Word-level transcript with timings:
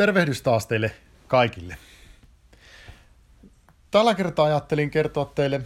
Tervehdys 0.00 0.42
taas 0.42 0.66
teille 0.66 0.90
kaikille. 1.28 1.76
Tällä 3.90 4.14
kertaa 4.14 4.46
ajattelin 4.46 4.90
kertoa 4.90 5.24
teille 5.24 5.60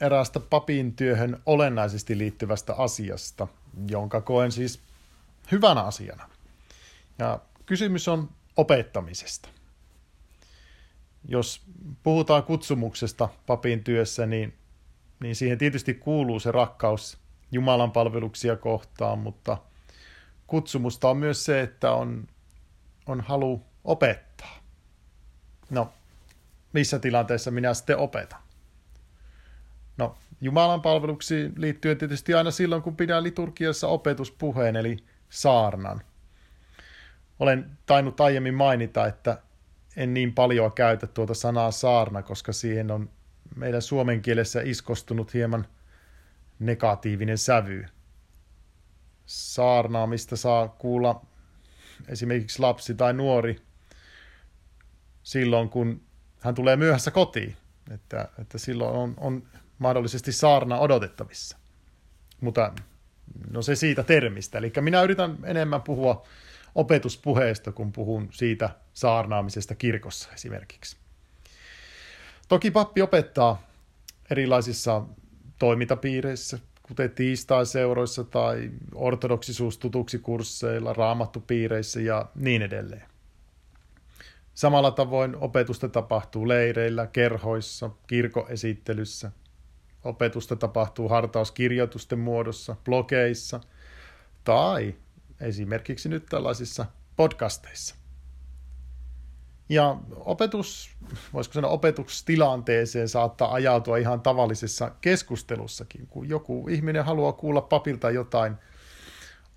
eräästä 0.00 0.40
papin 0.40 0.96
työhön 0.96 1.42
olennaisesti 1.46 2.18
liittyvästä 2.18 2.74
asiasta, 2.74 3.48
jonka 3.88 4.20
koen 4.20 4.52
siis 4.52 4.80
hyvänä 5.52 5.80
asiana. 5.80 6.28
Ja 7.18 7.38
kysymys 7.66 8.08
on 8.08 8.30
opettamisesta. 8.56 9.48
Jos 11.28 11.62
puhutaan 12.02 12.42
kutsumuksesta 12.42 13.28
papin 13.46 13.84
työssä, 13.84 14.26
niin, 14.26 14.54
niin 15.20 15.36
siihen 15.36 15.58
tietysti 15.58 15.94
kuuluu 15.94 16.40
se 16.40 16.52
rakkaus 16.52 17.18
Jumalan 17.52 17.92
palveluksia 17.92 18.56
kohtaan, 18.56 19.18
mutta 19.18 19.58
kutsumusta 20.46 21.08
on 21.08 21.16
myös 21.16 21.44
se, 21.44 21.60
että 21.60 21.92
on, 21.92 22.28
on 23.06 23.20
halu 23.20 23.73
opettaa. 23.84 24.58
No, 25.70 25.92
missä 26.72 26.98
tilanteessa 26.98 27.50
minä 27.50 27.74
sitten 27.74 27.98
opetan? 27.98 28.40
No, 29.96 30.16
Jumalan 30.40 30.82
palveluksiin 30.82 31.52
liittyen 31.56 31.98
tietysti 31.98 32.34
aina 32.34 32.50
silloin, 32.50 32.82
kun 32.82 32.96
pidän 32.96 33.22
liturgiassa 33.22 33.88
opetuspuheen, 33.88 34.76
eli 34.76 34.96
saarnan. 35.28 36.02
Olen 37.38 37.78
tainnut 37.86 38.20
aiemmin 38.20 38.54
mainita, 38.54 39.06
että 39.06 39.38
en 39.96 40.14
niin 40.14 40.34
paljon 40.34 40.72
käytä 40.72 41.06
tuota 41.06 41.34
sanaa 41.34 41.70
saarna, 41.70 42.22
koska 42.22 42.52
siihen 42.52 42.90
on 42.90 43.10
meidän 43.56 43.82
suomen 43.82 44.22
kielessä 44.22 44.60
iskostunut 44.62 45.34
hieman 45.34 45.66
negatiivinen 46.58 47.38
sävy. 47.38 47.86
Saarnaamista 49.26 50.36
saa 50.36 50.68
kuulla 50.68 51.26
esimerkiksi 52.08 52.60
lapsi 52.60 52.94
tai 52.94 53.12
nuori 53.12 53.60
silloin, 55.24 55.68
kun 55.68 56.00
hän 56.40 56.54
tulee 56.54 56.76
myöhässä 56.76 57.10
kotiin. 57.10 57.56
Että, 57.90 58.28
että 58.38 58.58
silloin 58.58 58.96
on, 58.96 59.14
on 59.16 59.42
mahdollisesti 59.78 60.32
saarna 60.32 60.78
odotettavissa. 60.78 61.56
Mutta 62.40 62.72
no 63.50 63.62
se 63.62 63.76
siitä 63.76 64.02
termistä. 64.02 64.58
Eli 64.58 64.72
minä 64.80 65.02
yritän 65.02 65.38
enemmän 65.44 65.82
puhua 65.82 66.26
opetuspuheesta, 66.74 67.72
kun 67.72 67.92
puhun 67.92 68.28
siitä 68.32 68.70
saarnaamisesta 68.94 69.74
kirkossa 69.74 70.28
esimerkiksi. 70.34 70.96
Toki 72.48 72.70
pappi 72.70 73.02
opettaa 73.02 73.66
erilaisissa 74.30 75.02
toimintapiireissä, 75.58 76.58
kuten 76.82 77.10
tiistai-seuroissa 77.10 78.24
tai 78.24 78.70
ortodoksisuus 78.94 79.78
tutuksi 79.78 80.18
kursseilla, 80.18 80.92
raamattupiireissä 80.92 82.00
ja 82.00 82.26
niin 82.34 82.62
edelleen. 82.62 83.13
Samalla 84.54 84.90
tavoin 84.90 85.36
opetusta 85.36 85.88
tapahtuu 85.88 86.48
leireillä, 86.48 87.06
kerhoissa, 87.06 87.90
kirkoesittelyssä. 88.06 89.30
Opetusta 90.04 90.56
tapahtuu 90.56 91.08
hartauskirjoitusten 91.08 92.18
muodossa, 92.18 92.76
blogeissa 92.84 93.60
tai 94.44 94.94
esimerkiksi 95.40 96.08
nyt 96.08 96.26
tällaisissa 96.26 96.86
podcasteissa. 97.16 97.94
Ja 99.68 99.96
opetus, 100.16 100.90
voisiko 101.32 101.54
sanoa 101.54 101.70
opetustilanteeseen 101.70 103.08
saattaa 103.08 103.52
ajautua 103.54 103.96
ihan 103.96 104.20
tavallisessa 104.20 104.90
keskustelussakin, 105.00 106.06
kun 106.06 106.28
joku 106.28 106.68
ihminen 106.68 107.04
haluaa 107.04 107.32
kuulla 107.32 107.60
papilta 107.60 108.10
jotain 108.10 108.54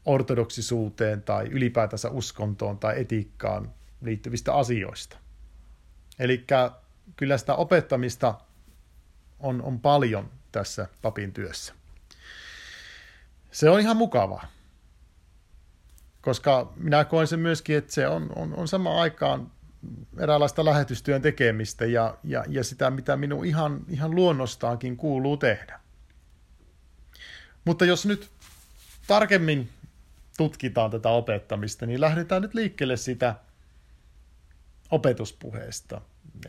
ortodoksisuuteen 0.06 1.22
tai 1.22 1.48
ylipäätänsä 1.48 2.10
uskontoon 2.10 2.80
tai 2.80 3.02
etiikkaan 3.02 3.74
liittyvistä 4.02 4.54
asioista. 4.54 5.18
Eli 6.20 6.46
kyllä 7.16 7.38
sitä 7.38 7.56
opettamista 7.56 8.36
on, 9.40 9.62
on 9.62 9.80
paljon 9.80 10.32
tässä 10.52 10.88
papin 11.02 11.34
työssä. 11.34 11.74
Se 13.52 13.70
on 13.70 13.80
ihan 13.80 13.98
mukavaa, 13.98 14.48
koska 16.22 16.74
minä 16.76 17.06
koen 17.06 17.28
sen 17.28 17.40
myöskin, 17.40 17.78
että 17.78 17.94
se 17.94 18.08
on, 18.08 18.30
on, 18.36 18.54
on 18.54 18.68
sama 18.68 19.02
aikaan 19.02 19.52
eräänlaista 20.20 20.66
lähetystyön 20.66 21.22
tekemistä 21.22 21.86
ja, 21.86 22.18
ja, 22.24 22.44
ja 22.48 22.64
sitä, 22.64 22.90
mitä 22.90 23.18
minun 23.18 23.46
ihan, 23.46 23.82
ihan 23.90 24.16
luonnostaankin 24.16 24.98
kuuluu 24.98 25.38
tehdä. 25.38 25.80
Mutta 27.66 27.86
jos 27.86 28.06
nyt 28.06 28.30
tarkemmin 29.08 29.70
tutkitaan 30.38 30.92
tätä 30.92 31.10
opettamista, 31.10 31.86
niin 31.86 32.02
lähdetään 32.02 32.42
nyt 32.42 32.54
liikkeelle 32.54 32.98
sitä 32.98 33.36
opetuspuheesta, 34.92 36.02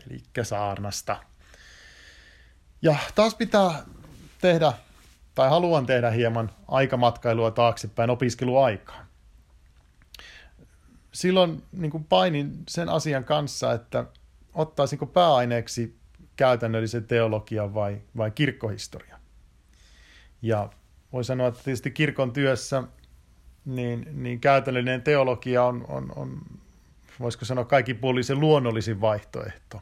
eli 0.05 0.43
saarnasta. 0.43 1.17
Ja 2.81 2.95
taas 3.15 3.35
pitää 3.35 3.83
tehdä, 4.41 4.73
tai 5.35 5.49
haluan 5.49 5.85
tehdä 5.85 6.09
hieman 6.09 6.51
aikamatkailua 6.67 7.51
taaksepäin 7.51 8.09
opiskeluaikaan. 8.09 9.05
Silloin 11.11 11.63
niin 11.71 11.91
kuin 11.91 12.03
painin 12.03 12.63
sen 12.69 12.89
asian 12.89 13.23
kanssa, 13.23 13.73
että 13.73 14.05
ottaisinko 14.53 15.05
pääaineeksi 15.05 15.99
käytännöllisen 16.35 17.03
teologian 17.03 17.73
vai, 17.73 18.01
vai 18.17 18.31
kirkkohistoria. 18.31 19.19
Ja 20.41 20.69
voi 21.13 21.23
sanoa, 21.23 21.47
että 21.47 21.63
tietysti 21.63 21.91
kirkon 21.91 22.33
työssä 22.33 22.83
niin, 23.65 24.09
niin 24.11 24.39
käytännöllinen 24.39 25.01
teologia 25.01 25.63
on, 25.63 25.85
on, 25.87 26.13
on 26.15 26.41
voisiko 27.19 27.45
sanoa 27.45 27.65
kaikki 27.65 27.93
puolisen 27.93 28.39
luonnollisin 28.39 29.01
vaihtoehto. 29.01 29.81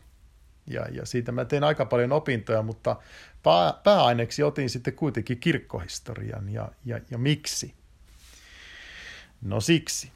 Ja, 0.67 0.85
ja 0.91 1.05
siitä 1.05 1.31
mä 1.31 1.45
tein 1.45 1.63
aika 1.63 1.85
paljon 1.85 2.11
opintoja, 2.11 2.61
mutta 2.61 2.95
pää, 3.43 3.73
pääaineeksi 3.83 4.43
otin 4.43 4.69
sitten 4.69 4.93
kuitenkin 4.93 5.39
kirkkohistorian. 5.39 6.49
Ja, 6.49 6.69
ja, 6.85 6.99
ja 7.11 7.17
miksi? 7.17 7.73
No 9.41 9.61
siksi, 9.61 10.11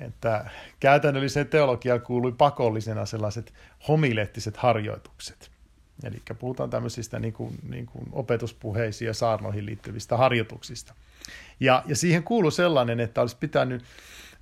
että 0.00 0.50
käytännölliseen 0.80 1.48
teologiaan 1.48 2.00
kuului 2.00 2.32
pakollisena 2.32 3.06
sellaiset 3.06 3.54
homilettiset 3.88 4.56
harjoitukset. 4.56 5.50
Eli 6.04 6.22
puhutaan 6.38 6.70
tämmöisistä 6.70 7.18
niin 7.18 7.32
kuin, 7.32 7.58
niin 7.68 7.86
kuin 7.86 8.08
opetuspuheisiin 8.12 9.06
ja 9.06 9.14
saarnoihin 9.14 9.66
liittyvistä 9.66 10.16
harjoituksista. 10.16 10.94
Ja, 11.60 11.82
ja 11.86 11.96
siihen 11.96 12.22
kuului 12.22 12.52
sellainen, 12.52 13.00
että 13.00 13.20
olisi 13.20 13.36
pitänyt 13.40 13.84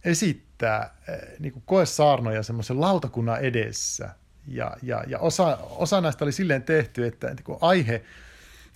esittää 0.04 0.94
eh, 1.09 1.38
niin 1.38 1.53
kuin 1.53 1.62
koesaarnoja 1.66 2.42
semmoisen 2.42 2.81
lautakunnan 2.81 3.41
edessä. 3.41 4.10
Ja, 4.47 4.76
ja, 4.82 5.04
ja 5.06 5.19
osa, 5.19 5.59
osa 5.70 6.00
näistä 6.00 6.25
oli 6.25 6.32
silleen 6.32 6.62
tehty, 6.62 7.06
että 7.06 7.34
kuin 7.44 7.59
aihe 7.60 8.04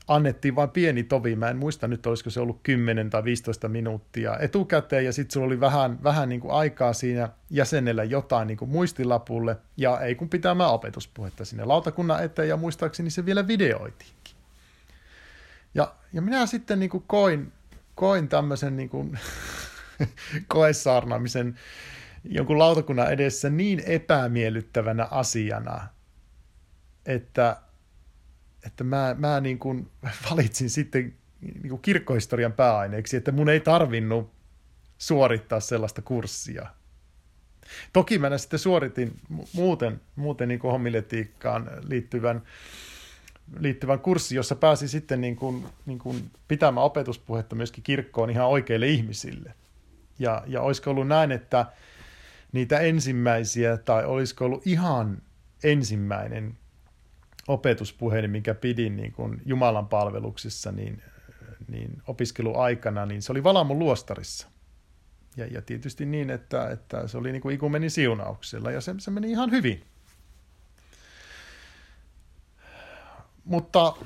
annettiin 0.08 0.56
vain 0.56 0.70
pieni 0.70 1.02
tovi. 1.02 1.36
Mä 1.36 1.48
en 1.48 1.56
muista 1.56 1.88
nyt, 1.88 2.06
olisiko 2.06 2.30
se 2.30 2.40
ollut 2.40 2.60
10 2.62 3.10
tai 3.10 3.24
15 3.24 3.68
minuuttia 3.68 4.38
etukäteen, 4.38 5.04
ja 5.04 5.12
sitten 5.12 5.32
sulla 5.32 5.46
oli 5.46 5.60
vähän, 5.60 6.02
vähän 6.02 6.28
niin 6.28 6.40
kuin 6.40 6.52
aikaa 6.54 6.92
siinä 6.92 7.28
jäsenellä 7.50 8.04
jotain 8.04 8.48
niin 8.48 8.58
kuin 8.58 8.70
muistilapulle, 8.70 9.56
ja 9.76 10.00
ei 10.00 10.14
kun 10.14 10.28
pitämään 10.28 10.70
opetuspuhetta 10.70 11.44
sinne 11.44 11.64
lautakunnan 11.64 12.24
eteen, 12.24 12.48
ja 12.48 12.56
muistaakseni 12.56 13.10
se 13.10 13.26
vielä 13.26 13.46
videoitiinkin. 13.46 14.34
Ja, 15.74 15.94
ja 16.12 16.22
minä 16.22 16.46
sitten 16.46 16.80
niin 16.80 16.90
kuin 16.90 17.04
koin, 17.06 17.52
koin 17.94 18.28
tämmöisen 18.28 18.76
niin 18.76 18.88
kuin 18.88 19.18
koesaarnaamisen 20.48 21.58
jonkun 22.24 22.58
lautakunnan 22.58 23.12
edessä 23.12 23.50
niin 23.50 23.82
epämiellyttävänä 23.86 25.08
asiana, 25.10 25.88
että, 27.06 27.56
että 28.66 28.84
mä, 28.84 29.16
mä 29.18 29.40
niin 29.40 29.58
kuin 29.58 29.90
valitsin 30.30 30.70
sitten 30.70 31.14
niin 31.40 31.68
kuin 31.68 31.82
kirkkohistorian 31.82 32.52
pääaineeksi, 32.52 33.16
että 33.16 33.32
mun 33.32 33.48
ei 33.48 33.60
tarvinnut 33.60 34.32
suorittaa 34.98 35.60
sellaista 35.60 36.02
kurssia. 36.02 36.66
Toki 37.92 38.18
mä 38.18 38.38
sitten 38.38 38.58
suoritin 38.58 39.20
muuten, 39.52 40.00
muuten 40.16 40.48
niin 40.48 40.60
homiletiikkaan 40.60 41.70
liittyvän, 41.88 42.42
liittyvän 43.58 44.00
kurssin, 44.00 44.36
jossa 44.36 44.56
pääsi 44.56 44.88
sitten 44.88 45.20
niin 45.20 45.36
kuin, 45.36 45.66
niin 45.86 45.98
kuin 45.98 46.30
pitämään 46.48 46.84
opetuspuhetta 46.84 47.56
myöskin 47.56 47.84
kirkkoon 47.84 48.30
ihan 48.30 48.48
oikeille 48.48 48.86
ihmisille. 48.86 49.54
Ja, 50.22 50.42
ja 50.46 50.62
olisiko 50.62 50.90
ollut 50.90 51.08
näin, 51.08 51.32
että 51.32 51.66
niitä 52.52 52.78
ensimmäisiä, 52.78 53.76
tai 53.76 54.04
olisiko 54.04 54.44
ollut 54.44 54.66
ihan 54.66 55.22
ensimmäinen 55.64 56.58
opetuspuhe, 57.48 58.26
mikä 58.26 58.54
pidin 58.54 58.96
niin 58.96 59.12
kuin 59.12 59.42
Jumalan 59.46 59.88
palveluksissa, 59.88 60.72
niin, 60.72 61.02
niin 61.68 62.02
opiskeluaikana, 62.06 63.06
niin 63.06 63.22
se 63.22 63.32
oli 63.32 63.44
Valamon 63.44 63.78
luostarissa. 63.78 64.48
Ja, 65.36 65.46
ja 65.46 65.62
tietysti 65.62 66.06
niin, 66.06 66.30
että, 66.30 66.70
että 66.70 67.08
se 67.08 67.18
oli 67.18 67.32
niin 67.32 67.42
kuin 67.42 67.54
ikumenin 67.54 67.90
siunauksella, 67.90 68.70
ja 68.70 68.80
se, 68.80 68.94
se 68.98 69.10
meni 69.10 69.30
ihan 69.30 69.50
hyvin. 69.50 69.84
Mutta 73.44 73.96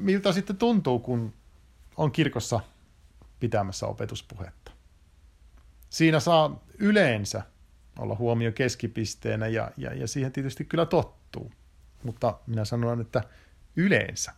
miltä 0.00 0.32
sitten 0.32 0.56
tuntuu, 0.56 0.98
kun 0.98 1.32
on 1.96 2.12
kirkossa 2.12 2.60
pitämässä 3.40 3.86
opetuspuhetta? 3.86 4.59
Siinä 5.90 6.20
saa 6.20 6.64
yleensä 6.78 7.42
olla 7.98 8.14
huomio 8.14 8.52
keskipisteenä 8.52 9.46
ja, 9.46 9.70
ja, 9.76 9.94
ja 9.94 10.06
siihen 10.08 10.32
tietysti 10.32 10.64
kyllä 10.64 10.86
tottuu. 10.86 11.52
Mutta 12.02 12.38
minä 12.46 12.64
sanon, 12.64 13.00
että 13.00 13.22
yleensä. 13.76 14.32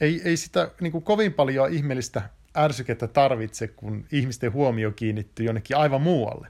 Ei, 0.00 0.22
ei 0.24 0.36
sitä 0.36 0.70
niin 0.80 0.92
kuin 0.92 1.04
kovin 1.04 1.32
paljon 1.32 1.72
ihmeellistä 1.72 2.22
ärsykettä 2.56 3.08
tarvitse, 3.08 3.68
kun 3.68 4.06
ihmisten 4.12 4.52
huomio 4.52 4.90
kiinnittyy 4.90 5.46
jonnekin 5.46 5.76
aivan 5.76 6.02
muualle. 6.02 6.48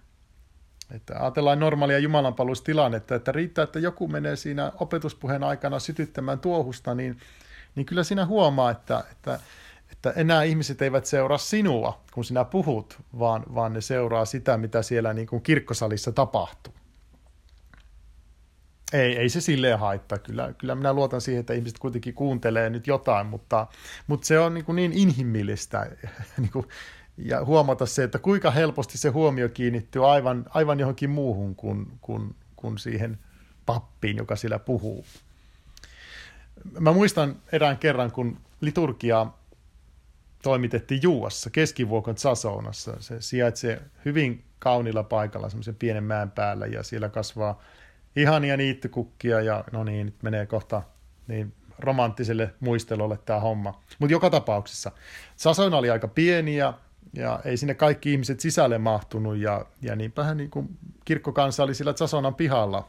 Että 0.95 1.15
ajatellaan 1.21 1.61
normaalia 1.61 1.99
jumalanpaluustilannetta, 1.99 3.15
että 3.15 3.33
riittää, 3.33 3.63
että 3.63 3.79
joku 3.79 4.09
menee 4.09 4.37
siinä 4.37 4.73
opetuspuheen 4.81 5.45
aikana 5.45 5.79
sytyttämään 5.79 6.41
tuohusta, 6.41 6.95
niin, 6.95 7.19
niin 7.75 7.87
kyllä 7.87 8.05
siinä 8.05 8.27
huomaa, 8.27 8.71
että, 8.71 9.05
että, 9.13 9.41
että 9.93 10.11
enää 10.11 10.43
ihmiset 10.43 10.83
eivät 10.83 11.07
seuraa 11.07 11.39
sinua, 11.39 12.01
kun 12.13 12.25
sinä 12.25 12.45
puhut, 12.45 12.99
vaan, 13.19 13.45
vaan 13.55 13.73
ne 13.73 13.81
seuraa 13.81 14.25
sitä, 14.25 14.57
mitä 14.57 14.83
siellä 14.83 15.13
niin 15.13 15.27
kuin 15.27 15.43
kirkkosalissa 15.43 16.13
tapahtuu. 16.13 16.75
Ei, 18.93 19.17
ei 19.19 19.29
se 19.29 19.41
silleen 19.41 19.79
haittaa. 19.79 20.19
Kyllä, 20.19 20.53
kyllä 20.59 20.75
minä 20.75 20.93
luotan 20.93 21.21
siihen, 21.21 21.41
että 21.41 21.55
ihmiset 21.55 21.79
kuitenkin 21.79 22.15
kuuntelee 22.15 22.71
nyt 22.71 22.87
jotain, 22.87 23.27
mutta, 23.27 23.67
mutta 24.07 24.27
se 24.27 24.39
on 24.39 24.55
niin, 24.55 24.65
kuin 24.65 24.77
niin 24.77 24.93
inhimillistä 24.93 25.91
niin 26.39 26.53
kuin, 26.53 26.69
ja 27.17 27.45
huomata 27.45 27.87
se, 27.87 28.05
että 28.05 28.19
kuinka 28.19 28.51
helposti 28.51 28.99
se 28.99 29.09
huomio 29.09 29.49
kiinnittyy 29.49 30.13
aivan, 30.13 30.47
aivan 30.51 30.81
johonkin 30.81 31.11
muuhun 31.11 31.55
kuin, 31.55 31.87
kuin, 32.01 32.35
kuin 32.57 32.79
siihen 32.79 33.19
pappiin, 33.67 34.17
joka 34.17 34.37
siellä 34.37 34.59
puhuu. 34.59 35.05
Mä 36.81 36.93
muistan 36.93 37.37
erään 37.53 37.79
kerran, 37.79 38.13
kun 38.13 38.39
liturgia 38.61 39.27
toimitettiin 40.43 41.03
Juuassa, 41.03 41.51
keskivuokon 41.51 42.19
Sasounassa. 42.19 42.97
Se 42.99 43.21
sijaitsee 43.21 43.83
hyvin 44.05 44.45
kaunilla 44.59 45.03
paikalla, 45.03 45.49
semmoisen 45.49 45.75
pienen 45.75 46.05
mäen 46.05 46.31
päällä, 46.31 46.67
ja 46.67 46.83
siellä 46.83 47.09
kasvaa 47.09 47.63
ihania 48.17 48.57
niittykukkia 48.57 49.41
ja 49.41 49.65
no 49.73 49.85
niin, 49.85 50.07
nyt 50.07 50.23
menee 50.23 50.47
kohta 50.47 50.83
niin 51.29 51.53
romanttiselle 51.79 52.55
muistelulle 52.61 53.19
tämä 53.25 53.41
homma. 53.41 53.81
Mutta 53.99 54.13
joka 54.13 54.31
tapauksessa 54.31 54.93
Sasona 55.37 55.77
oli 55.77 55.91
aika 55.91 56.09
pieni 56.09 56.57
ja, 56.57 56.75
ja 57.13 57.41
ei 57.45 57.57
sinne 57.57 57.75
kaikki 57.75 58.13
ihmiset 58.13 58.41
sisälle 58.41 58.79
mahtunut 58.79 59.37
ja, 59.37 59.67
ja 59.83 59.97
niinpähän 59.97 60.37
niin 60.37 60.51
kuin 60.51 60.79
kirkkokansa 61.05 61.63
oli 61.63 61.75
sillä 61.75 61.93
Sasonan 61.97 62.35
pihalla. 62.35 62.89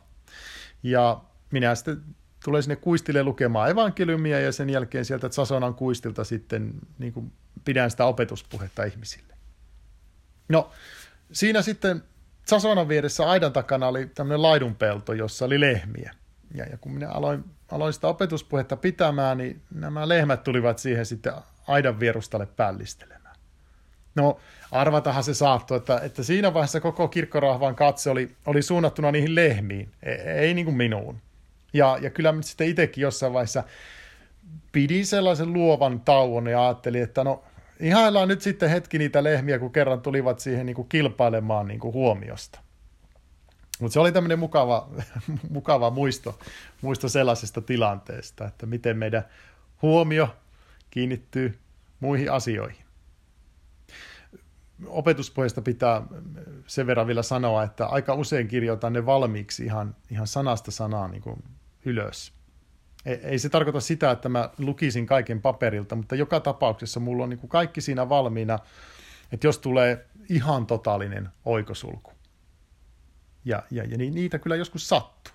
Ja 0.84 1.22
minä 1.52 1.76
sitten 1.76 2.02
tulee 2.44 2.62
sinne 2.62 2.76
kuistille 2.76 3.24
lukemaan 3.24 3.70
evankeliumia 3.70 4.40
ja 4.40 4.52
sen 4.52 4.70
jälkeen 4.70 5.06
sieltä 5.06 5.30
Sasonan 5.32 5.76
kuistilta 5.76 6.24
sitten 6.24 6.74
niin 7.00 7.14
kuin 7.14 7.32
pidän 7.66 7.92
sitä 7.92 8.06
opetuspuhetta 8.06 8.84
ihmisille. 8.84 9.34
No, 10.50 10.72
siinä 11.32 11.62
sitten 11.62 12.04
Sasonan 12.46 12.88
vieressä 12.88 13.30
aidan 13.30 13.54
takana 13.54 13.88
oli 13.88 14.06
tämmöinen 14.06 14.42
laidunpelto, 14.42 15.14
jossa 15.14 15.46
oli 15.46 15.60
lehmiä. 15.60 16.14
Ja, 16.54 16.66
ja 16.66 16.78
kun 16.78 16.92
minä 16.92 17.10
aloin, 17.10 17.44
aloin 17.72 17.94
sitä 17.94 18.08
opetuspuhetta 18.08 18.78
pitämään, 18.78 19.38
niin 19.38 19.62
nämä 19.76 20.08
lehmät 20.08 20.44
tulivat 20.44 20.80
siihen 20.80 21.06
sitten 21.06 21.34
aidan 21.68 22.00
vierustalle 22.00 22.46
pällistelemään. 22.46 23.36
No, 24.16 24.40
arvatahan 24.72 25.24
se 25.24 25.34
saattoi, 25.34 25.78
että, 25.78 26.00
että 26.00 26.24
siinä 26.24 26.54
vaiheessa 26.54 26.80
koko 26.80 27.08
kirkkorahvan 27.08 27.76
katse 27.76 28.10
oli, 28.10 28.36
oli 28.46 28.62
suunnattuna 28.62 29.12
niihin 29.12 29.36
lehmiin, 29.36 29.92
ei, 30.04 30.16
ei 30.16 30.54
niin 30.54 30.66
kuin 30.66 30.78
minuun. 30.78 31.22
Ja, 31.74 31.98
ja 32.02 32.10
kyllä 32.10 32.34
sitten 32.42 32.68
itsekin 32.68 33.02
jossain 33.02 33.34
vaiheessa 33.34 33.64
pidin 34.72 35.06
sellaisen 35.06 35.54
luovan 35.54 36.02
tauon 36.02 36.48
ja 36.48 36.66
ajattelin, 36.66 37.04
että 37.04 37.24
no 37.24 37.44
ihaillaan 37.80 38.28
nyt 38.28 38.42
sitten 38.42 38.70
hetki 38.70 38.98
niitä 38.98 39.24
lehmiä, 39.24 39.60
kun 39.60 39.72
kerran 39.72 40.02
tulivat 40.02 40.40
siihen 40.40 40.66
niin 40.66 40.76
kuin 40.76 40.90
kilpailemaan 40.90 41.68
niin 41.68 41.80
kuin 41.80 41.94
huomiosta. 41.94 42.60
Mutta 43.80 43.94
se 43.94 44.00
oli 44.00 44.12
tämmöinen 44.12 44.40
mukava, 44.40 44.90
mukava 45.50 45.90
muisto, 45.90 46.40
muisto 46.82 47.10
sellaisesta 47.10 47.62
tilanteesta, 47.62 48.46
että 48.46 48.66
miten 48.66 48.98
meidän 48.98 49.24
huomio 49.82 50.36
kiinnittyy 50.92 51.60
muihin 52.00 52.32
asioihin. 52.32 52.84
Opetuspohjasta 54.88 55.62
pitää 55.62 56.02
sen 56.68 56.88
verran 56.88 57.08
vielä 57.08 57.24
sanoa, 57.24 57.64
että 57.64 57.86
aika 57.86 58.14
usein 58.14 58.48
kirjoitan 58.48 58.94
ne 58.94 59.06
valmiiksi 59.06 59.66
ihan, 59.66 59.96
ihan 60.12 60.28
sanasta 60.28 60.72
sanaan 60.72 61.12
niin 61.12 61.22
kuin 61.22 61.44
ylös 61.86 62.34
ei 63.06 63.40
se 63.40 63.50
tarkoita 63.50 63.80
sitä, 63.80 64.12
että 64.12 64.30
mä 64.30 64.50
lukisin 64.58 65.06
kaiken 65.06 65.42
paperilta, 65.42 65.96
mutta 65.96 66.16
joka 66.16 66.40
tapauksessa 66.40 67.00
mulla 67.00 67.24
on 67.24 67.30
niin 67.30 67.40
kuin 67.40 67.50
kaikki 67.50 67.82
siinä 67.82 68.10
valmiina, 68.10 68.60
että 69.32 69.48
jos 69.48 69.58
tulee 69.58 70.06
ihan 70.30 70.66
totaalinen 70.66 71.30
oikosulku. 71.46 72.12
Ja, 73.46 73.64
ja, 73.72 73.84
ja 73.84 73.98
niitä 73.98 74.40
kyllä 74.40 74.56
joskus 74.56 74.90
sattuu, 74.90 75.34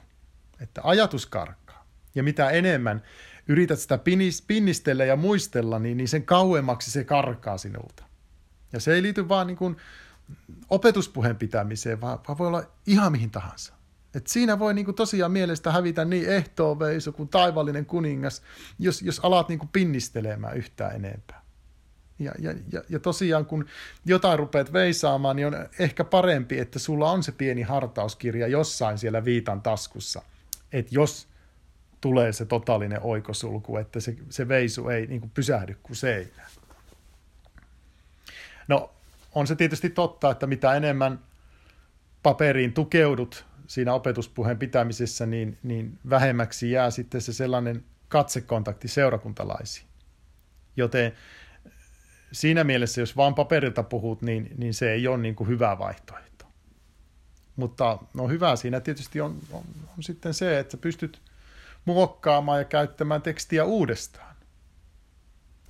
että 0.61 0.81
ajatus 0.85 1.27
karkaa. 1.27 1.87
Ja 2.15 2.23
mitä 2.23 2.51
enemmän 2.51 3.03
yrität 3.49 3.79
sitä 3.79 3.99
pinnistellä 4.47 5.05
ja 5.05 5.17
muistella, 5.17 5.79
niin, 5.79 5.97
niin 5.97 6.09
sen 6.09 6.25
kauemmaksi 6.25 6.91
se 6.91 7.05
karkaa 7.05 7.59
sinulta. 7.59 8.05
Ja 8.73 8.81
se 8.81 8.95
ei 8.95 9.03
liity 9.03 9.29
vaan 9.29 9.47
niin 9.47 9.57
kuin 9.57 9.77
opetuspuheen 10.71 11.37
pitämiseen, 11.37 12.01
vaan, 12.01 12.19
vaan 12.29 12.39
voi 12.39 12.47
olla 12.47 12.65
ihan 12.87 13.13
mihin 13.13 13.31
tahansa. 13.31 13.78
Et 14.15 14.27
siinä 14.27 14.59
voi 14.59 14.75
niinku 14.75 14.93
tosiaan 14.93 15.33
mielestä 15.33 15.73
hävitä 15.73 16.05
niin 16.05 16.29
ehtooveiso 16.29 17.13
kuin 17.13 17.29
taivallinen 17.29 17.87
kuningas, 17.87 18.43
jos, 18.79 19.03
jos 19.03 19.21
alat 19.21 19.49
niinku 19.49 19.69
pinnistelemään 19.73 20.57
yhtään 20.57 20.97
enempää. 20.97 21.43
Ja, 22.19 22.33
ja, 22.39 22.55
ja, 22.73 22.83
ja 22.89 22.99
tosiaan 22.99 23.47
kun 23.47 23.67
jotain 24.05 24.39
rupeat 24.39 24.73
veisaamaan, 24.73 25.37
niin 25.37 25.47
on 25.47 25.69
ehkä 25.79 26.05
parempi, 26.05 26.59
että 26.59 26.79
sulla 26.79 27.11
on 27.11 27.23
se 27.23 27.33
pieni 27.33 27.63
hartauskirja 27.63 28.47
jossain 28.47 28.99
siellä 28.99 29.25
viitan 29.25 29.63
taskussa. 29.63 30.23
Että 30.73 30.95
jos 30.95 31.29
tulee 32.01 32.33
se 32.33 32.45
totaalinen 32.45 33.01
oikosulku, 33.03 33.77
että 33.77 34.01
se, 34.01 34.17
se 34.31 34.49
veisu 34.49 34.89
ei 34.89 35.07
niin 35.07 35.21
kuin 35.21 35.31
pysähdy 35.31 35.77
kuin 35.83 35.97
seinään. 35.97 36.51
No, 38.69 38.91
on 39.35 39.47
se 39.47 39.57
tietysti 39.57 39.91
totta, 39.91 40.31
että 40.31 40.47
mitä 40.47 40.75
enemmän 40.75 41.21
paperiin 42.23 42.73
tukeudut, 42.73 43.48
siinä 43.69 43.95
opetuspuheen 43.95 44.59
pitämisessä, 44.59 45.27
niin, 45.27 45.59
niin 45.63 45.99
vähemmäksi 46.11 46.71
jää 46.71 46.91
sitten 46.91 47.21
se 47.21 47.33
sellainen 47.33 47.85
katsekontakti 48.09 48.89
seurakuntalaisiin. 48.89 49.87
Joten 50.77 51.13
siinä 52.33 52.65
mielessä, 52.65 53.01
jos 53.01 53.17
vain 53.17 53.35
paperilta 53.35 53.83
puhut, 53.83 54.23
niin, 54.23 54.51
niin 54.57 54.75
se 54.75 54.93
ei 54.93 55.09
ole 55.09 55.19
niin 55.19 55.35
kuin 55.35 55.49
hyvä 55.49 55.79
vaihtoehto. 55.79 56.45
Mutta 57.57 57.99
no 58.15 58.29
hyvä 58.29 58.57
siinä 58.57 58.81
tietysti 58.81 59.21
on, 59.21 59.39
on, 59.53 59.65
on 59.97 60.03
sitten 60.03 60.35
se, 60.35 60.59
että 60.59 60.77
pystyt 60.77 61.21
muokkaamaan 61.85 62.59
ja 62.59 62.65
käyttämään 62.65 63.23
tekstiä 63.23 63.65
uudestaan. 63.65 64.37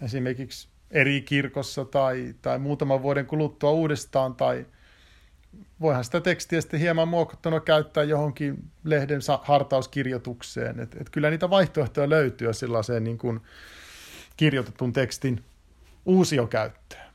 Esimerkiksi 0.00 0.68
eri 0.90 1.22
kirkossa 1.22 1.84
tai, 1.84 2.34
tai 2.42 2.58
muutaman 2.58 3.02
vuoden 3.02 3.26
kuluttua 3.26 3.70
uudestaan 3.70 4.34
tai– 4.34 4.66
voihan 5.80 6.04
sitä 6.04 6.20
tekstiä 6.20 6.60
sitten 6.60 6.80
hieman 6.80 7.08
muokattuna 7.08 7.60
käyttää 7.60 8.04
johonkin 8.04 8.70
lehden 8.84 9.20
hartauskirjoitukseen. 9.42 10.80
Et, 10.80 10.96
et 11.00 11.10
kyllä 11.10 11.30
niitä 11.30 11.50
vaihtoehtoja 11.50 12.10
löytyy 12.10 12.52
sellaiseen 12.52 13.04
niin 13.04 13.18
kuin 13.18 13.40
kirjoitetun 14.36 14.92
tekstin 14.92 15.44
uusiokäyttöön. 16.06 17.08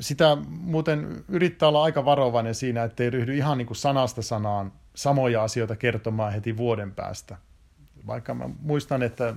Sitä 0.00 0.36
muuten 0.48 1.24
yrittää 1.28 1.68
olla 1.68 1.82
aika 1.82 2.04
varovainen 2.04 2.54
siinä, 2.54 2.84
ettei 2.84 3.10
ryhdy 3.10 3.36
ihan 3.36 3.58
niin 3.58 3.66
kuin 3.66 3.76
sanasta 3.76 4.22
sanaan 4.22 4.72
samoja 4.94 5.42
asioita 5.42 5.76
kertomaan 5.76 6.32
heti 6.32 6.56
vuoden 6.56 6.92
päästä. 6.92 7.36
Vaikka 8.06 8.34
mä 8.34 8.50
muistan, 8.60 9.02
että 9.02 9.34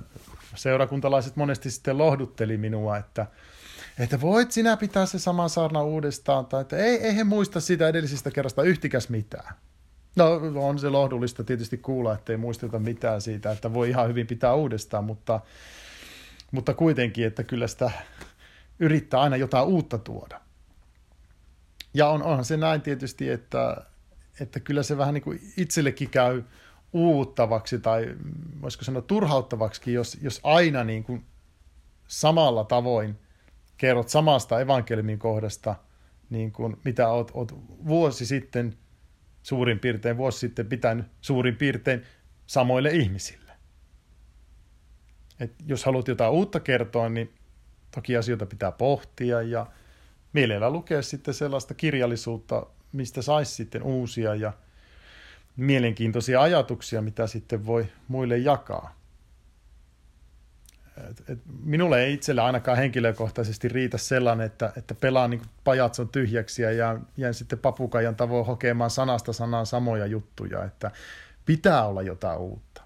seurakuntalaiset 0.54 1.36
monesti 1.36 1.70
sitten 1.70 1.98
lohdutteli 1.98 2.56
minua, 2.56 2.96
että– 2.96 3.26
että 3.98 4.20
voit 4.20 4.52
sinä 4.52 4.76
pitää 4.76 5.06
se 5.06 5.18
sama 5.18 5.48
saarna 5.48 5.82
uudestaan, 5.82 6.46
tai 6.46 6.60
että 6.60 6.76
ei, 6.76 6.96
ei 6.96 7.16
he 7.16 7.24
muista 7.24 7.60
sitä 7.60 7.88
edellisestä 7.88 8.30
kerrasta 8.30 8.62
yhtikäs 8.62 9.08
mitään. 9.08 9.54
No 10.16 10.40
on 10.54 10.78
se 10.78 10.88
lohdullista 10.88 11.44
tietysti 11.44 11.78
kuulla, 11.78 12.14
että 12.14 12.32
ei 12.32 12.36
muisteta 12.36 12.78
mitään 12.78 13.20
siitä, 13.20 13.52
että 13.52 13.74
voi 13.74 13.88
ihan 13.88 14.08
hyvin 14.08 14.26
pitää 14.26 14.54
uudestaan, 14.54 15.04
mutta, 15.04 15.40
mutta 16.50 16.74
kuitenkin, 16.74 17.26
että 17.26 17.44
kyllä 17.44 17.66
sitä 17.66 17.90
yrittää 18.78 19.20
aina 19.20 19.36
jotain 19.36 19.66
uutta 19.66 19.98
tuoda. 19.98 20.40
Ja 21.94 22.08
on, 22.08 22.22
onhan 22.22 22.44
se 22.44 22.56
näin 22.56 22.80
tietysti, 22.80 23.30
että, 23.30 23.76
että 24.40 24.60
kyllä 24.60 24.82
se 24.82 24.98
vähän 24.98 25.14
niin 25.14 25.22
kuin 25.22 25.40
itsellekin 25.56 26.10
käy 26.10 26.42
uuttavaksi 26.92 27.78
tai 27.78 28.16
voisiko 28.62 28.84
sanoa 28.84 29.02
turhauttavaksi, 29.02 29.92
jos, 29.92 30.18
jos 30.22 30.40
aina 30.42 30.84
niin 30.84 31.04
kuin 31.04 31.24
samalla 32.08 32.64
tavoin– 32.64 33.18
kerrot 33.78 34.08
samasta 34.08 34.60
evankeliumin 34.60 35.18
kohdasta, 35.18 35.74
niin 36.30 36.52
kuin 36.52 36.76
mitä 36.84 37.08
oot, 37.08 37.30
oot 37.34 37.54
vuosi 37.86 38.26
sitten, 38.26 38.74
suurin 39.42 39.78
piirtein 39.78 40.16
vuosi 40.16 40.38
sitten 40.38 40.66
pitänyt 40.66 41.06
suurin 41.20 41.56
piirtein 41.56 42.02
samoille 42.46 42.90
ihmisille. 42.90 43.52
Et 45.40 45.54
jos 45.66 45.84
haluat 45.84 46.08
jotain 46.08 46.32
uutta 46.32 46.60
kertoa, 46.60 47.08
niin 47.08 47.34
toki 47.90 48.16
asioita 48.16 48.46
pitää 48.46 48.72
pohtia 48.72 49.42
ja 49.42 49.66
mielellä 50.32 50.70
lukea 50.70 51.02
sitten 51.02 51.34
sellaista 51.34 51.74
kirjallisuutta, 51.74 52.66
mistä 52.92 53.22
saisi 53.22 53.54
sitten 53.54 53.82
uusia 53.82 54.34
ja 54.34 54.52
mielenkiintoisia 55.56 56.42
ajatuksia, 56.42 57.02
mitä 57.02 57.26
sitten 57.26 57.66
voi 57.66 57.86
muille 58.08 58.38
jakaa. 58.38 58.97
Et, 61.10 61.30
et 61.30 61.38
minulle 61.62 62.04
ei 62.04 62.14
itsellä 62.14 62.44
ainakaan 62.44 62.78
henkilökohtaisesti 62.78 63.68
riitä 63.68 63.98
sellainen, 63.98 64.46
että, 64.46 64.72
että 64.76 64.94
pelaan 64.94 65.30
niin 65.30 65.42
pajatson 65.64 66.08
tyhjäksi 66.08 66.62
ja 66.62 66.72
jään, 66.72 67.06
jään 67.16 67.34
sitten 67.34 67.58
papukajan 67.58 68.16
tavoin 68.16 68.46
hokemaan 68.46 68.90
sanasta 68.90 69.32
sanaan 69.32 69.66
samoja 69.66 70.06
juttuja, 70.06 70.64
että 70.64 70.90
pitää 71.46 71.86
olla 71.86 72.02
jotain 72.02 72.38
uutta. 72.38 72.82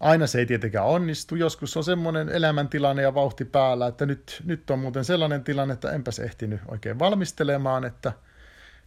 Aina 0.00 0.26
se 0.26 0.38
ei 0.38 0.46
tietenkään 0.46 0.86
onnistu, 0.86 1.34
joskus 1.34 1.76
on 1.76 1.84
semmoinen 1.84 2.28
elämäntilanne 2.28 3.02
ja 3.02 3.14
vauhti 3.14 3.44
päällä, 3.44 3.86
että 3.86 4.06
nyt, 4.06 4.42
nyt 4.44 4.70
on 4.70 4.78
muuten 4.78 5.04
sellainen 5.04 5.44
tilanne, 5.44 5.74
että 5.74 5.92
enpäs 5.92 6.18
ehtinyt 6.18 6.60
oikein 6.68 6.98
valmistelemaan, 6.98 7.84
että 7.84 8.12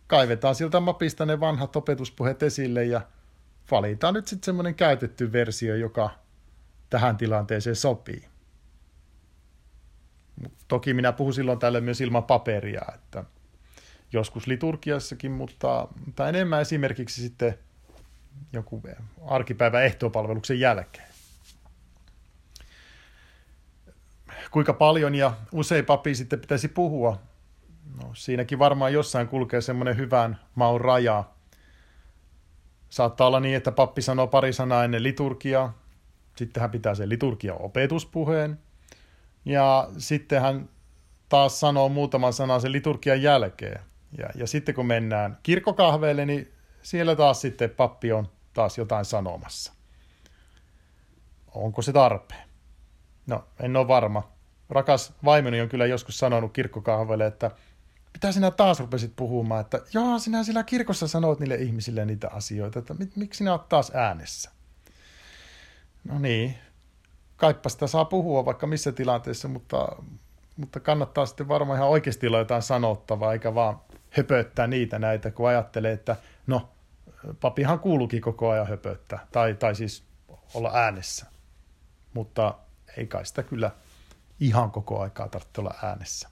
kaivetaan 0.07 0.55
siltä 0.55 0.79
mapista 0.79 1.25
ne 1.25 1.39
vanhat 1.39 1.75
opetuspuheet 1.75 2.43
esille 2.43 2.85
ja 2.85 3.01
valitaan 3.71 4.13
nyt 4.13 4.27
sitten 4.27 4.45
semmoinen 4.45 4.75
käytetty 4.75 5.31
versio, 5.31 5.75
joka 5.75 6.09
tähän 6.89 7.17
tilanteeseen 7.17 7.75
sopii. 7.75 8.27
Toki 10.67 10.93
minä 10.93 11.11
puhun 11.11 11.33
silloin 11.33 11.59
tälle 11.59 11.81
myös 11.81 12.01
ilman 12.01 12.23
paperia, 12.23 12.81
että 12.95 13.23
joskus 14.13 14.47
liturgiassakin, 14.47 15.31
mutta, 15.31 15.87
mutta 16.05 16.29
enemmän 16.29 16.61
esimerkiksi 16.61 17.21
sitten 17.21 17.59
joku 18.53 18.81
arkipäivä 19.27 19.81
ehtopalveluksen 19.81 20.59
jälkeen. 20.59 21.07
Kuinka 24.51 24.73
paljon 24.73 25.15
ja 25.15 25.33
usein 25.51 25.85
papi 25.85 26.15
sitten 26.15 26.39
pitäisi 26.39 26.67
puhua? 26.67 27.19
No, 28.03 28.11
siinäkin 28.13 28.59
varmaan 28.59 28.93
jossain 28.93 29.27
kulkee 29.27 29.61
semmoinen 29.61 29.97
hyvän 29.97 30.39
maun 30.55 30.81
raja. 30.81 31.23
Saattaa 32.89 33.27
olla 33.27 33.39
niin, 33.39 33.57
että 33.57 33.71
pappi 33.71 34.01
sanoo 34.01 34.27
pari 34.27 34.53
sanaa 34.53 34.83
ennen 34.83 35.03
liturgiaa, 35.03 35.77
sitten 36.39 36.61
hän 36.61 36.71
pitää 36.71 36.95
sen 36.95 37.09
liturgian 37.09 37.61
opetuspuheen, 37.61 38.59
ja 39.45 39.89
sitten 39.97 40.41
hän 40.41 40.69
taas 41.29 41.59
sanoo 41.59 41.89
muutaman 41.89 42.33
sanan 42.33 42.61
sen 42.61 42.71
liturgian 42.71 43.21
jälkeen. 43.21 43.79
Ja, 44.17 44.29
ja 44.35 44.47
sitten 44.47 44.75
kun 44.75 44.85
mennään 44.85 45.37
kirkkokahveelle, 45.43 46.25
niin 46.25 46.53
siellä 46.81 47.15
taas 47.15 47.41
sitten 47.41 47.69
pappi 47.69 48.11
on 48.11 48.29
taas 48.53 48.77
jotain 48.77 49.05
sanomassa. 49.05 49.73
Onko 51.55 51.81
se 51.81 51.93
tarpeen? 51.93 52.49
No, 53.27 53.47
en 53.59 53.75
ole 53.75 53.87
varma. 53.87 54.31
Rakas 54.69 55.13
vaimoni 55.25 55.61
on 55.61 55.69
kyllä 55.69 55.85
joskus 55.85 56.19
sanonut 56.19 56.53
kirkkokahveelle, 56.53 57.25
että 57.25 57.51
mitä 58.13 58.31
sinä 58.31 58.51
taas 58.51 58.79
rupesit 58.79 59.15
puhumaan, 59.15 59.61
että 59.61 59.81
joo, 59.93 60.19
sinä 60.19 60.43
siellä 60.43 60.63
kirkossa 60.63 61.07
sanoit 61.07 61.39
niille 61.39 61.55
ihmisille 61.55 62.05
niitä 62.05 62.29
asioita, 62.29 62.79
että 62.79 62.95
miksi 63.15 63.37
sinä 63.37 63.51
olet 63.51 63.69
taas 63.69 63.91
äänessä? 63.95 64.51
No 66.03 66.19
niin, 66.19 66.55
kaippa 67.35 67.69
sitä 67.69 67.87
saa 67.87 68.05
puhua 68.05 68.45
vaikka 68.45 68.67
missä 68.67 68.91
tilanteessa, 68.91 69.47
mutta, 69.47 70.03
mutta 70.57 70.79
kannattaa 70.79 71.25
sitten 71.25 71.47
varmaan 71.47 71.77
ihan 71.77 71.89
oikeasti 71.89 72.27
olla 72.27 72.39
jotain 72.39 72.61
sanottavaa, 72.61 73.33
eikä 73.33 73.55
vaan 73.55 73.81
höpöttää 74.09 74.67
niitä 74.67 74.99
näitä, 74.99 75.31
kun 75.31 75.49
ajattelee, 75.49 75.91
että 75.91 76.15
no, 76.47 76.69
papihan 77.41 77.79
kuuluukin 77.79 78.21
koko 78.21 78.49
ajan 78.49 78.67
höpöttää, 78.67 79.27
tai, 79.31 79.53
tai 79.53 79.75
siis 79.75 80.03
olla 80.53 80.71
äänessä. 80.73 81.25
Mutta 82.13 82.57
ei 82.97 83.07
kai 83.07 83.25
sitä 83.25 83.43
kyllä 83.43 83.71
ihan 84.39 84.71
koko 84.71 85.01
aikaa 85.01 85.27
tarvitse 85.27 85.61
olla 85.61 85.73
äänessä. 85.83 86.29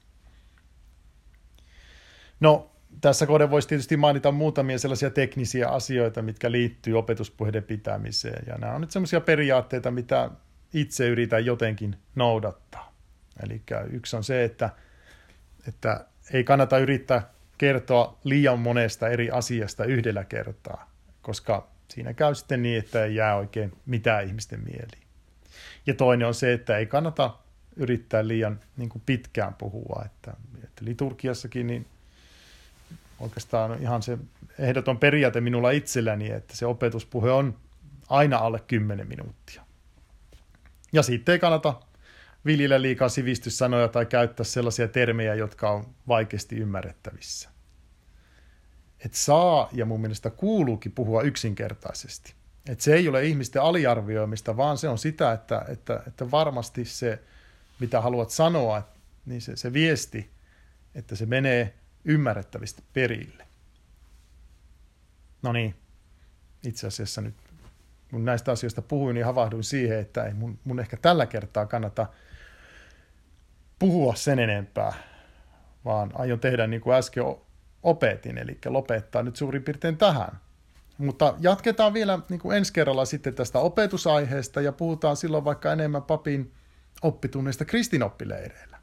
No, 2.40 2.72
tässä 3.02 3.26
kohden 3.26 3.52
voisi 3.52 3.68
tietysti 3.68 3.98
mainita 3.98 4.32
muutamia 4.32 4.80
sellaisia 4.80 5.10
teknisiä 5.10 5.70
asioita, 5.70 6.22
mitkä 6.22 6.52
liittyy 6.52 6.98
opetuspuheiden 6.98 7.64
pitämiseen. 7.64 8.44
Ja 8.48 8.58
nämä 8.58 8.74
on 8.74 8.82
nyt 8.82 8.92
sellaisia 8.92 9.22
periaatteita, 9.22 9.92
mitä 9.92 10.32
itse 10.74 11.08
yritän 11.08 11.46
jotenkin 11.46 11.96
noudattaa. 12.16 12.94
Eli 13.44 13.62
yksi 13.90 14.16
on 14.16 14.24
se, 14.24 14.44
että, 14.44 14.70
että 15.68 16.06
ei 16.34 16.44
kannata 16.44 16.78
yrittää 16.78 17.30
kertoa 17.58 18.20
liian 18.24 18.60
monesta 18.60 19.08
eri 19.08 19.32
asiasta 19.32 19.86
yhdellä 19.86 20.24
kertaa, 20.24 20.92
koska 21.22 21.68
siinä 21.88 22.14
käy 22.14 22.36
sitten 22.36 22.64
niin, 22.64 22.80
että 22.80 23.06
ei 23.06 23.16
jää 23.16 23.36
oikein 23.36 23.74
mitään 23.86 24.26
ihmisten 24.26 24.60
mieliin. 24.64 25.08
Ja 25.86 25.94
toinen 25.94 26.28
on 26.28 26.34
se, 26.34 26.54
että 26.54 26.78
ei 26.78 26.86
kannata 26.86 27.38
yrittää 27.76 28.28
liian 28.28 28.60
niin 28.78 28.90
kuin 28.90 29.02
pitkään 29.06 29.54
puhua, 29.54 30.04
että, 30.06 30.34
että 30.64 30.86
liturgiassakin 30.86 31.68
niin 31.68 31.88
oikeastaan 33.20 33.82
ihan 33.82 34.04
se 34.04 34.18
ehdoton 34.60 34.98
periaate 34.98 35.42
minulla 35.42 35.72
itselläni, 35.72 36.32
että 36.32 36.56
se 36.56 36.66
opetuspuhe 36.66 37.32
on 37.32 37.58
aina 38.10 38.38
alle 38.38 38.60
10 38.60 39.08
minuuttia. 39.08 39.64
Ja 40.94 41.04
sitten 41.04 41.34
ei 41.34 41.40
kannata 41.40 41.74
viljellä 42.46 42.82
liikaa 42.82 43.10
sivistyssanoja 43.10 43.88
tai 43.88 44.06
käyttää 44.06 44.44
sellaisia 44.44 44.88
termejä, 44.88 45.36
jotka 45.36 45.70
on 45.70 45.86
vaikeasti 46.08 46.56
ymmärrettävissä. 46.56 47.50
Et 49.06 49.14
saa 49.14 49.70
ja 49.72 49.86
mun 49.86 50.02
mielestä 50.02 50.30
kuuluukin 50.30 50.92
puhua 50.92 51.22
yksinkertaisesti. 51.22 52.34
Et 52.70 52.82
se 52.82 52.96
ei 52.96 53.10
ole 53.10 53.26
ihmisten 53.26 53.62
aliarvioimista, 53.62 54.58
vaan 54.58 54.78
se 54.78 54.90
on 54.90 54.98
sitä, 54.98 55.32
että, 55.32 55.66
että, 55.68 56.04
että 56.08 56.32
varmasti 56.32 56.86
se, 56.86 57.20
mitä 57.80 58.02
haluat 58.02 58.30
sanoa, 58.30 58.88
niin 59.26 59.42
se, 59.42 59.56
se 59.56 59.74
viesti, 59.74 60.32
että 60.96 61.16
se 61.16 61.26
menee 61.26 61.74
ymmärrettävistä 62.08 62.82
perille. 62.94 63.48
No 65.42 65.54
niin, 65.54 65.76
itse 66.64 66.88
asiassa 66.88 67.22
nyt 67.22 67.36
kun 68.12 68.26
näistä 68.26 68.52
asioista 68.52 68.82
puhuin, 68.82 69.14
niin 69.14 69.26
havahduin 69.26 69.64
siihen, 69.64 70.00
että 70.00 70.24
ei 70.24 70.34
mun, 70.34 70.60
mun 70.64 70.80
ehkä 70.80 70.98
tällä 70.98 71.26
kertaa 71.26 71.66
kannata 71.66 72.08
puhua 73.80 74.16
sen 74.16 74.40
enempää, 74.40 74.94
vaan 75.86 76.12
aion 76.14 76.40
tehdä 76.40 76.68
niin 76.68 76.82
kuin 76.82 76.96
äsken 76.96 77.24
opetin, 77.84 78.38
eli 78.38 78.58
lopettaa 78.66 79.24
nyt 79.24 79.36
suurin 79.36 79.64
piirtein 79.64 79.98
tähän. 79.98 80.40
Mutta 80.98 81.36
jatketaan 81.40 81.94
vielä 81.94 82.20
niin 82.30 82.40
kuin 82.40 82.58
ensi 82.58 82.74
kerralla 82.74 83.06
sitten 83.06 83.36
tästä 83.36 83.60
opetusaiheesta 83.60 84.62
ja 84.62 84.72
puhutaan 84.72 85.18
silloin 85.18 85.46
vaikka 85.46 85.74
enemmän 85.74 86.04
papin 86.04 86.54
oppitunneista 87.02 87.66
kristinoppileireillä. 87.66 88.77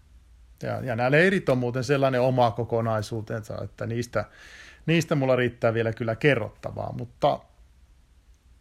Ja, 0.65 0.81
ja 0.83 0.97
nämä 0.97 1.11
leirit 1.11 1.49
on 1.49 1.59
muuten 1.59 1.85
sellainen 1.85 2.21
oma 2.21 2.51
kokonaisuutensa, 2.51 3.63
että 3.65 3.87
niistä, 3.87 4.25
niistä 4.87 5.15
mulla 5.15 5.37
riittää 5.37 5.75
vielä 5.75 5.93
kyllä 5.93 6.17
kerrottavaa, 6.17 6.93
mutta 6.93 7.41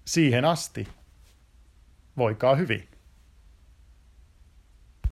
siihen 0.05 0.45
asti 0.45 0.87
voikaa 2.17 2.55
hyvin. 2.55 2.92